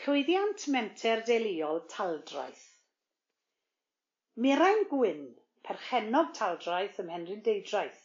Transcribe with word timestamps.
Llwyddiant 0.00 0.62
Menter 0.72 1.20
Deuluol 1.28 1.82
Taldraeth. 1.92 2.62
Merain 4.44 4.86
Gwyn, 4.88 5.26
perchennog 5.68 6.30
Taldraeth 6.38 7.00
ym 7.02 7.10
Mhenrhyndedraeth, 7.10 7.98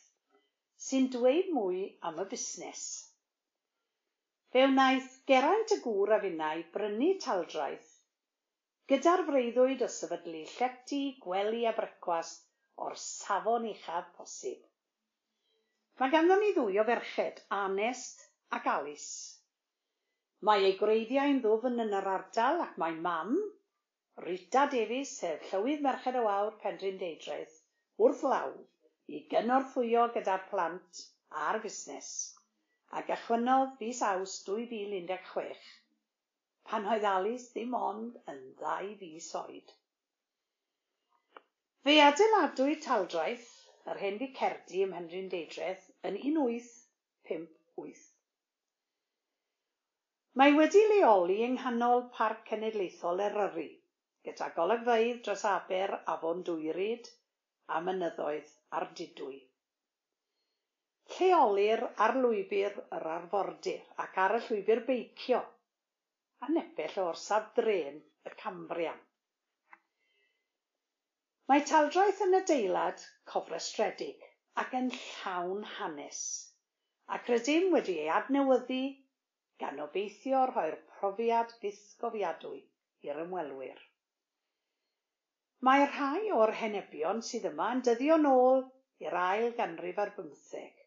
sy'n 0.87 1.07
dweud 1.13 1.53
mwy 1.55 1.85
am 2.09 2.19
y 2.19 2.25
busnes. 2.33 2.81
Fe 4.51 4.65
wnaeth 4.67 5.07
Geraint 5.31 5.75
y 5.77 5.79
Gŵr 5.85 6.11
a 6.17 6.19
Finnau 6.25 6.65
brynu 6.75 7.13
Taldraeth 7.27 7.93
gyda'r 8.91 9.23
freuddwyd 9.29 9.85
o 9.87 9.89
sefydlu 9.99 10.43
llety, 10.51 11.01
gwely 11.23 11.63
a 11.69 11.73
brecwast 11.79 12.43
o'r 12.87 12.99
safon 13.05 13.69
uchaf 13.71 14.11
posib. 14.19 14.59
Mae 16.01 16.11
ganddo 16.17 16.41
ni 16.43 16.51
ddwy 16.59 16.83
o 16.83 16.87
ferched, 16.91 17.41
Anest 17.61 18.27
ac 18.59 18.67
Alice. 18.75 19.34
Mae 20.47 20.65
ei 20.69 20.73
gwreiddiau'n 20.79 21.37
ddwfn 21.43 21.81
yn 21.83 21.93
yr 21.99 22.07
ardal 22.13 22.59
ac 22.63 22.73
mae 22.81 22.97
mam, 23.05 23.35
Rita 24.23 24.65
Davies, 24.73 25.13
sef 25.21 25.45
Llywydd 25.51 25.81
Merched 25.85 26.17
y 26.19 26.21
Wawr 26.25 26.51
Penrhyndeudraeth, 26.63 27.55
wrth 28.07 28.21
law 28.33 28.51
i 29.17 29.21
gynorthwyo 29.31 30.03
gyda'r 30.17 30.43
plant 30.51 31.01
a'r 31.45 31.59
busnes, 31.63 32.11
a 32.97 33.01
gychwynnodd 33.09 33.73
fis 33.81 34.01
aws 34.09 34.35
2016, 34.49 35.65
pan 36.69 36.87
oedd 36.93 37.07
Alice 37.13 37.49
ddim 37.55 37.73
ond 37.81 38.21
yn 38.35 38.41
ddau 38.61 38.93
fis 39.01 39.31
oed. 39.41 39.73
Fe 41.87 41.97
adeiladwyd 42.07 42.83
taldraeth 42.85 43.49
yr 43.93 44.03
hen 44.05 44.21
di 44.21 44.29
Cerdi 44.41 44.85
ym 44.85 44.93
Mhenrhyndeudraeth 44.95 45.89
yn 46.11 46.21
1858. 46.21 48.14
Mae 50.39 50.51
wedi 50.55 50.79
leoli 50.91 51.35
yng 51.45 51.53
nghanol 51.55 52.01
Parc 52.15 52.39
Cenedlaethol 52.47 53.21
Eryri, 53.25 53.67
gyda 54.27 54.47
golygfeydd 54.55 55.19
dros 55.27 55.43
aber 55.51 55.93
Afon 56.13 56.41
Dwyryd 56.49 57.07
a 57.75 57.79
mynyddoedd 57.85 58.49
ar 58.79 58.85
Didwy. 58.99 59.37
Lleolir 61.13 61.85
ar 62.07 62.15
lwybr 62.25 62.75
yr 62.97 63.07
arfordir 63.13 63.85
ac 64.05 64.19
ar 64.25 64.35
y 64.39 64.41
llwybr 64.49 64.81
beicio, 64.89 65.39
a 66.43 66.51
nepell 66.57 66.99
o 67.05 67.07
orsaf 67.13 67.47
dren 67.61 68.03
y 68.31 68.35
Cambrian. 68.43 68.99
Mae 71.47 71.63
taldraeth 71.71 72.21
yn 72.27 72.41
adeilad 72.41 73.07
cofrestredig 73.35 74.27
ac 74.65 74.75
yn 74.81 74.91
llawn 74.99 75.63
hanes, 75.77 76.21
ac 77.19 77.31
rydym 77.35 77.71
wedi 77.77 77.99
ei 78.03 78.13
adnewyddu 78.19 78.83
gan 79.63 79.83
obeithio 79.87 80.45
rhoi'r 80.51 80.79
profiad 80.93 81.57
ddisgofiadwy 81.63 82.61
i'r 83.09 83.21
ymwelwyr. 83.25 83.83
Mae 85.69 85.85
rhai 85.91 86.31
o'r 86.39 86.55
henebion 86.61 87.21
sydd 87.31 87.51
yma 87.51 87.69
yn 87.75 87.85
dyddio 87.89 88.17
nôl 88.23 88.65
i'r 89.07 89.21
ail 89.25 89.53
ganrif 89.61 90.01
ar 90.05 90.11
bymtheg 90.17 90.85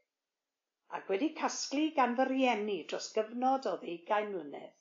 ac 0.96 1.10
wedi 1.12 1.28
casglu 1.38 1.86
gan 1.96 2.14
fy 2.18 2.24
rieni 2.28 2.76
dros 2.90 3.08
gyfnod 3.16 3.66
o 3.70 3.72
ddeugain 3.80 4.30
mlynedd. 4.34 4.76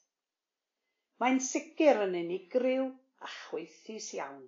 Mae'n 1.21 1.39
sicr 1.47 1.99
yn 2.05 2.15
unigryw 2.19 2.85
a 3.27 3.31
chweithus 3.33 4.08
iawn, 4.19 4.45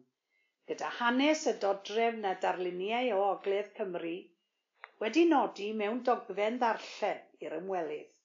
gyda 0.72 0.92
hanes 1.00 1.44
y 1.52 1.56
dodrefn 1.64 2.30
a 2.30 2.34
darluniau 2.45 3.12
o 3.17 3.20
Ogledd 3.32 3.73
Cymru 3.80 4.16
wedi 5.04 5.26
nodi 5.34 5.67
mewn 5.82 6.00
dogfen 6.12 6.62
ddarllen 6.64 7.45
i'r 7.48 7.58
ymwelydd 7.60 8.19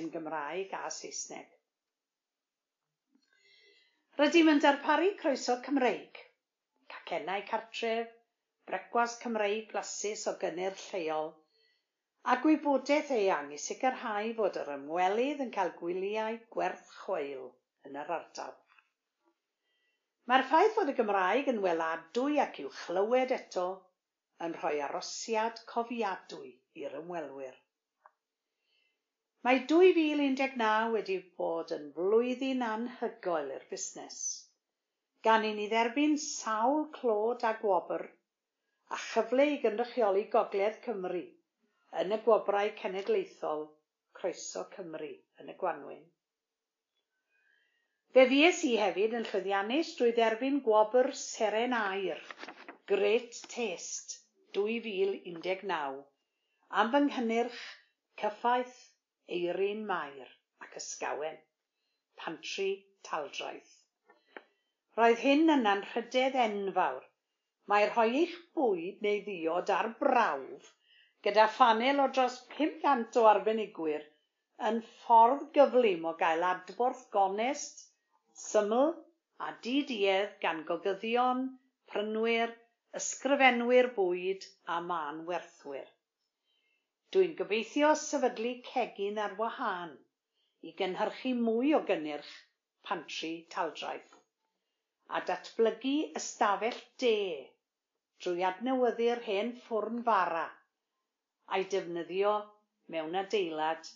yn 0.00 0.10
Gymraeg 0.14 0.74
a 0.78 0.88
Saesneg. 0.96 1.54
Rydym 4.18 4.50
yn 4.52 4.60
darparu 4.62 5.12
croeso 5.20 5.56
Cymreig, 5.66 6.20
cacennau 6.94 7.46
cartref, 7.48 8.10
brecwas 8.70 9.16
Cymreig 9.22 9.64
blasus 9.72 10.26
o 10.30 10.36
gynnyrch 10.42 10.84
lleol, 10.92 11.32
a 12.32 12.36
gwybodaeth 12.44 13.10
eang 13.16 13.50
i 13.56 13.58
sicrhau 13.62 14.30
fod 14.38 14.60
yr 14.60 14.70
ymwelydd 14.76 15.42
yn 15.46 15.50
cael 15.56 15.72
gwyliau 15.80 16.38
gwerth 16.56 16.92
chweil 17.00 17.48
yn 17.88 17.98
yr 18.04 18.14
ardal. 18.18 18.54
Mae'r 20.30 20.46
ffaith 20.52 20.78
fod 20.78 20.94
y 20.94 20.96
Gymraeg 21.00 21.50
yn 21.52 21.60
weladwy 21.66 22.38
ac 22.46 22.62
i'w 22.62 22.70
chlywed 22.78 23.34
eto 23.36 23.66
yn 24.46 24.54
rhoi 24.60 24.76
arosiad 24.86 25.60
cofiadwy 25.74 26.54
i'r 26.84 26.96
ymwelwyr. 27.02 27.63
Mae 29.44 29.58
dwy 29.70 29.90
fil 29.96 30.20
un 30.24 30.36
deg 30.40 30.54
naw 30.58 30.92
wedi 30.92 31.14
bod 31.38 31.72
yn 31.74 31.82
flwyddyn 31.96 32.62
anhygoel 32.66 33.50
i'r 33.56 33.64
busnes. 33.72 34.20
Gan 35.26 35.42
i 35.48 35.50
ni 35.58 35.66
dderbyn 35.72 36.14
sawl 36.22 36.86
clod 36.94 37.44
a 37.48 37.50
gwobr 37.64 38.04
a 38.96 39.00
chyfle 39.02 39.44
i 39.52 39.58
gynrychioli 39.64 40.22
Gogledd 40.34 40.78
Cymru 40.86 41.20
yn 42.04 42.16
y 42.16 42.18
gwobrau 42.28 42.72
cenedlaethol 42.78 43.66
Croeso 44.20 44.64
Cymru 44.78 45.10
yn 45.44 45.52
y 45.52 45.58
Gwanwyn. 45.64 46.00
Fe 48.16 48.26
fues 48.32 48.64
i 48.70 48.72
hefyd 48.80 49.18
yn 49.20 49.28
llwyddiannus 49.28 49.92
drwy 49.98 50.16
dderbyn 50.20 50.58
gwobr 50.70 51.10
Seren 51.26 51.76
Aur, 51.82 52.24
Great 52.94 53.44
Taste 53.58 54.22
2019, 54.62 56.02
am 56.80 56.96
fy 56.96 57.04
nghynnyrch 57.10 57.62
cyffaith 58.24 58.82
eirin 59.38 59.84
Mair 59.90 60.30
ac 60.66 60.76
ysgawen, 60.80 61.36
pantri 62.20 62.70
taldraeth. 63.08 63.74
Roedd 64.98 65.20
hyn 65.26 65.52
yna'n 65.56 65.84
rhydedd 65.90 66.40
enfawr. 66.46 67.04
Mae 67.72 67.86
rhoi 67.90 68.10
eich 68.22 68.34
bwyd 68.58 69.04
neu 69.06 69.22
ddiod 69.28 69.70
ar 69.76 69.88
brawf 70.00 70.72
gyda 71.26 71.46
phanel 71.58 72.02
o 72.04 72.08
dros 72.16 72.34
500 72.56 73.18
o 73.20 73.24
arbenigwyr 73.30 74.02
yn 74.70 74.80
ffordd 74.88 75.46
gyflym 75.56 76.04
o 76.10 76.12
gael 76.22 76.44
adborth 76.50 77.06
gonest, 77.16 77.80
syml 78.42 78.92
a 79.46 79.48
diduedd 79.66 80.36
gan 80.44 80.62
gogyddion, 80.70 81.46
prynwyr, 81.92 82.52
ysgrifenwyr 83.00 83.90
bwyd 83.96 84.46
a 84.76 84.80
mân 84.90 85.24
werthwyr. 85.30 85.88
Dwi'n 87.14 87.34
gobeithio 87.38 87.88
sefydlu 88.02 88.50
cegin 88.68 89.18
ar 89.24 89.34
wahân 89.40 89.90
i 90.68 90.70
gynhyrchu 90.78 91.30
mwy 91.40 91.68
o 91.76 91.78
gynnyrch 91.90 92.30
pantri 92.88 93.28
taldraeth, 93.54 94.16
a 95.16 95.20
datblygu 95.28 95.92
ystafell 96.20 96.80
de 97.02 97.12
drwy 98.24 98.42
adnewyddu'r 98.48 99.22
hen 99.28 99.52
ffwrn 99.66 100.00
fara 100.08 100.42
a'i 101.54 101.68
defnyddio 101.74 102.32
mewn 102.94 103.14
adeilad 103.20 103.92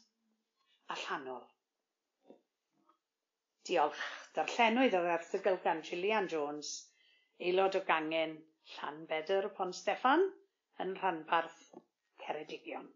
allanol. 0.97 1.43
Diolch. 3.71 4.05
Darllenwyd 4.39 4.95
yr 5.01 5.11
erthygl 5.17 5.59
gan 5.67 5.83
Gillian 5.91 6.31
Jones, 6.37 6.71
aelod 7.43 7.81
o 7.81 7.83
gangen 7.91 8.39
Llanbedr 8.77 9.51
Pont 9.59 9.81
Steffan 9.81 10.25
yn 10.87 10.95
rhanbarth 11.03 11.61
Ceredigion. 12.23 12.87